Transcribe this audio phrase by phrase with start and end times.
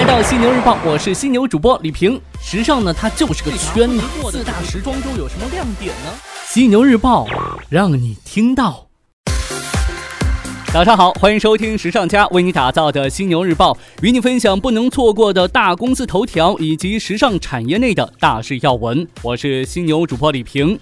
[0.00, 2.18] 来到犀牛日报，我是犀牛主播李平。
[2.42, 4.02] 时尚呢，它就是个圈子。
[4.30, 6.10] 四大时装周有什么亮点呢？
[6.46, 7.26] 犀牛日报
[7.68, 8.86] 让你听到。
[10.72, 19.06] 早上好，欢迎收听时尚家为你打造的犀牛日报，与你分享不能错过的大公司头条以及时尚产业内的大事要闻。
[19.20, 20.78] 我是犀牛主播李平。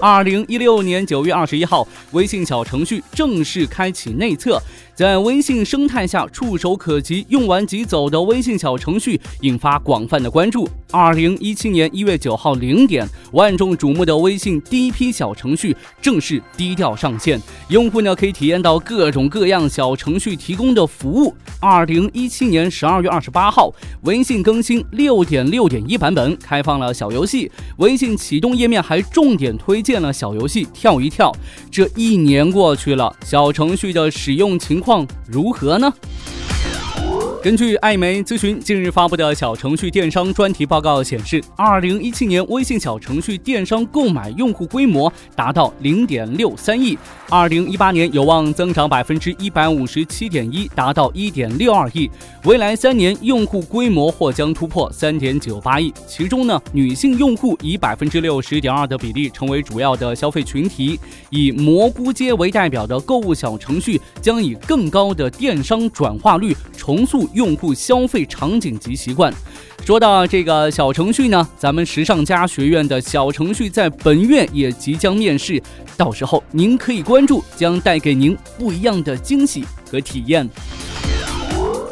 [0.00, 4.58] 二零一六年九月二十一号，微信小程序正式开启内测。
[4.94, 10.68] 在微信生态下触手可及、用完即走的微信小程序引发广泛的关注。
[10.92, 21.34] 二零一七年一月九号零点，万众瞩目的微信第一批小程序正式低调上线，用户呢可以体验到各种各样小程序提供的服务。
[21.58, 27.50] 二零一七年十二月二十八号，微信更新六点六点一版本，开放了小游戏。
[27.78, 31.34] 微信启动页面还重点推荐了小游戏跳一跳。
[31.68, 34.83] 这一年过去了，小程序的使用情。
[34.84, 35.92] 况如何呢？
[37.44, 46.96] 根据艾媒咨询近日发布的小程序电商专题报告显示，二零一七年微信小程序电商购买用户规模达到零点六三亿，
[47.28, 52.10] 二零一八年有望增长百分之一百五十七点一，达到一点六二亿。
[52.44, 55.92] 未来三年用户规模或将突破三点九八亿。
[56.06, 67.28] 其中呢，女性用户以百分之六十点二的比例成为主要的消费群体，以蘑菇街为代表的购物小程序将以更高的电商转化率重塑。
[67.34, 69.32] 用户消费场景及习惯。
[69.84, 75.62] 说到这个小程序呢，咱们时尚家学院的小程序在本院也即将面试，
[75.96, 80.48] 到时候您可以关注，将带给您不一样的惊喜和体验。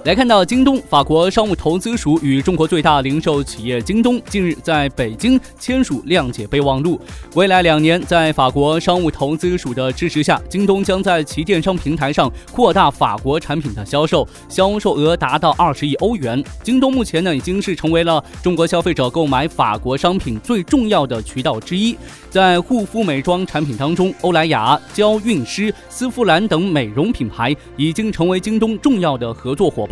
[0.04, 7.00] 来看到京东，法国商务投资署与中国最大零售企业京东近日在北京签署谅解备忘录。
[7.36, 16.42] 未来两年，在法国商务投资署的支持下，京东将在其电商平台上扩大法国产品的销售，销售额达到二十亿欧元。
[16.64, 21.96] 京东目前呢，已经是成为了中国消费者购买法国商品最重要的渠道之一。
[22.28, 29.91] 在护肤美妆产品当中，欧莱雅、娇韵诗、丝芙兰等美容品牌已经成为京东重要的合作伙伴。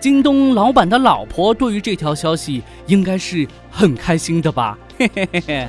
[0.00, 4.78] 京东老板的老婆对于这条消息应该是很开心的吧？
[4.98, 5.68] 嘿嘿嘿嘿。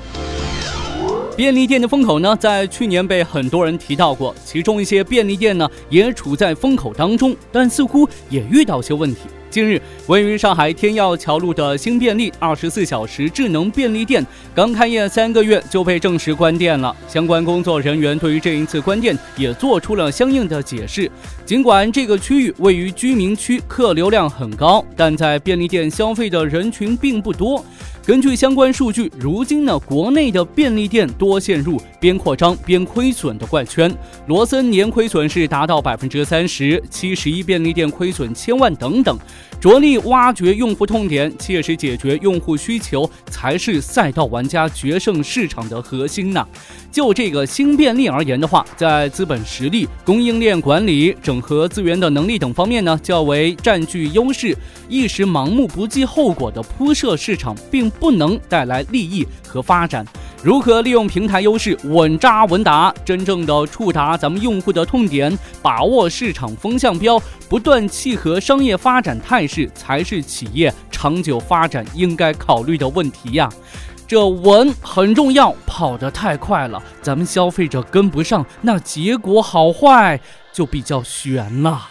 [1.37, 9.21] 便利店的风口呢，在去年被很多人提到过，其中一些便利店呢也处在风口当中，但似乎也遇到些问题。
[9.55, 14.21] 近日，位于上海天钥桥路的新便利二十四小时智能便利店
[14.53, 16.93] 刚开业三个月就被正式关店了。
[17.07, 21.09] 相关工作人员对于这一次关店也做出了相应的解释。
[21.45, 27.63] 尽管这个区域位于居民区，客流量很高，但在便利店消费的人群并不多。
[28.05, 33.91] 根据相关数据，如今呢，国内的便利店多陷入边扩张边亏损的怪圈。
[34.27, 39.17] 罗森年亏损是达到百分之三十七，十一便利店亏损千万等等。
[39.59, 46.45] 着力挖掘用户痛点，切实解决用户需求，才是赛道玩家决胜市场的核心呢。
[46.91, 54.55] 就这个新便利而言的话，在资本实力、供应链管理、整合资源的能力等方面呢，较为占据优势。
[54.87, 60.05] 一时盲目不计后果的铺设市场，并不能带来利益和发展。
[60.45, 67.19] 如何利用平台优势，稳扎稳打，真正的触达咱们用户的痛点，把握市场风向标，
[67.49, 73.49] 不断契合商业发展态势，才是企业长久发展应该考虑的问题呀。
[74.07, 80.21] 这稳很重要，跑得太快了，咱们消费者跟不上，那结果好坏
[80.53, 81.87] 就比较悬了。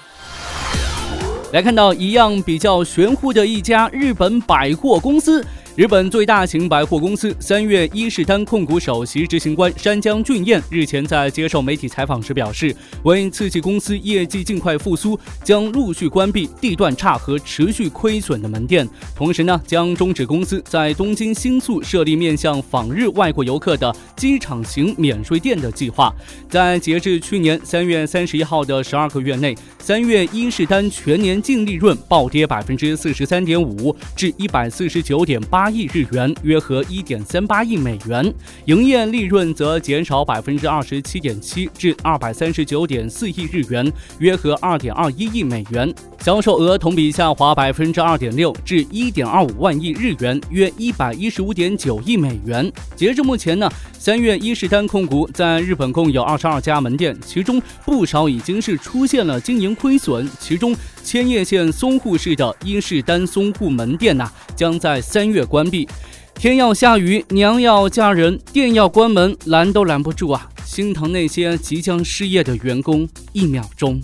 [1.53, 5.45] 来看到一样比较玄乎的一家日本百货公司。
[5.77, 26.15] 日本最大型百货公司三月伊势丹控股首席执行官山江俊彦日前在接受媒体采访时表示，为刺激公司业绩尽快复苏，将陆续关闭地段差和持续亏损的门店，同时呢，将终止公司在东京新宿设立面向访日外国游客的机场型免税店的计划。
[26.49, 35.64] 在截至去年三月三十一号的十二个月内，三月伊势丹全年净利润暴跌百分之四十三点五，至一百四十九点八。
[35.65, 38.35] 八亿日元，约合一点三八亿美元，
[38.67, 45.91] 营业利润则减少百分之二十七点七，至二百三十九点四亿日元，约合二点二一亿美元。
[46.21, 52.71] 销售额同比下滑百分之二点六，至一点二五万亿日元，约一百一十五点九亿美元。
[52.95, 60.29] 截至目前呢，三月伊势丹控股在日本共有二十二家门店，其中不少已经是出现了经营亏损。
[60.39, 65.45] 其中千叶县松户市的伊势丹松户门店呐，将在三月。
[65.45, 65.87] 关闭，
[66.35, 70.49] 天要下雨，娘要嫁人，店要关门，拦都拦不住啊！
[70.65, 74.01] 心疼那些即将失业的员工，一秒钟。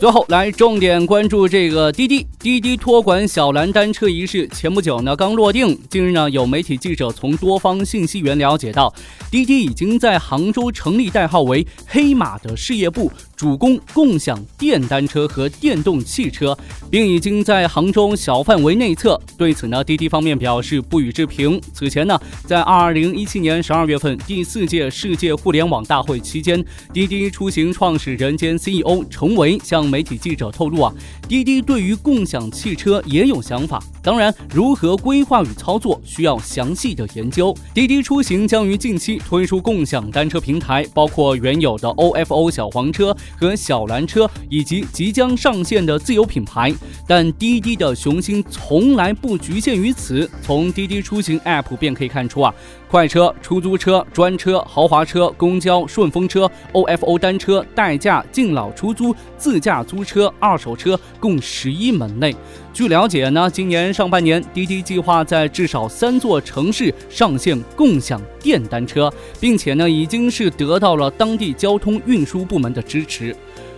[0.00, 5.78] 最后来重点关注这个滴滴滴滴托管小蓝单车一事，前不久呢刚落定。
[5.90, 8.92] 近日呢，有媒体记者从多方信息源了解到，
[9.30, 13.12] 滴滴已经在杭州成立代号为“黑马”的事业部。
[13.40, 16.54] 主攻共享电单车和电动汽车，
[16.90, 19.18] 并已经在杭州小范围内测。
[19.38, 21.58] 对此呢，滴滴方面表示不予置评。
[21.72, 30.92] 此前呢，在二零一七年十二月份第四届世界互联网大会期间，滴滴出行创始人兼 CEO 程维向媒体记者透露啊，
[31.26, 37.56] 滴滴对于共享汽车也有想法，当然如何规划与操作需要详细的研究。
[37.72, 43.16] 滴滴出行将于近期推出共享单车平台，包括原有的 OFO 小黄车。
[43.38, 46.72] 和小蓝车以及即将上线的自有品牌，
[47.06, 50.28] 但滴滴的雄心从来不局限于此。
[50.42, 52.54] 从滴滴出行 App 便可以看出啊，
[52.90, 62.34] 快车、出租车、专车、豪华车、公交、顺风车、OFO 单车、代驾、敬老出租、自驾租车、二手车共十一门类。
[62.72, 69.08] 据了解呢，今年上半年，滴滴计划在至少三座城市上线共享电单车，
[69.38, 73.36] 并且呢，已经是得到了当地交通运输部门的支持。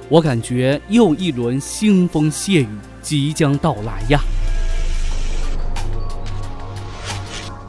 [0.09, 2.69] 我感觉又一轮腥风血雨
[3.03, 4.19] 即将到来呀。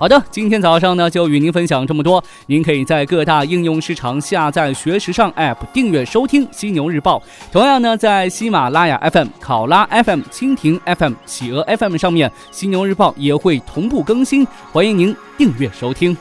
[0.03, 2.21] 好的，今天早上呢就与您分享这么多。
[2.47, 7.17] 您可以在各大应用市场下载“学时尚 ”App，订阅收听《犀牛日报》。
[7.53, 16.17] 同样呢，在喜马拉雅 FM、考拉 FM、蜻蜓 FM、企鹅 FM 上面，《犀牛日报》也会同步更新，欢迎您订阅收听。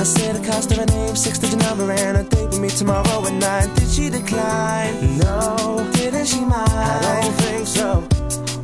[0.00, 2.70] I said the cost of her name, six digit number, and a date with me
[2.70, 3.74] tomorrow at nine.
[3.74, 5.18] Did she decline?
[5.18, 5.86] No.
[5.92, 6.70] Didn't she mind?
[6.72, 8.02] I don't think so.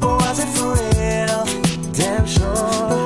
[0.01, 1.93] Or was it for real?
[1.93, 3.06] Damn sure.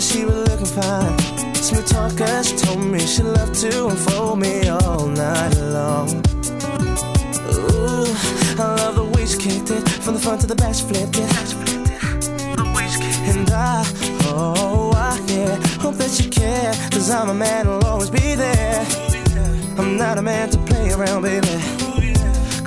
[0.00, 1.18] She was looking fine.
[1.54, 6.08] Smooth talker, she told me she loved to unfold me all night long.
[7.50, 8.06] Ooh,
[8.60, 11.18] I love the way she kicked it from the front to the back, she flipped
[11.18, 11.30] it.
[13.30, 13.84] And I,
[14.26, 18.86] oh, I, yeah, hope that you care, cause I'm a man who'll always be there.
[19.78, 21.87] I'm not a man to play around, baby.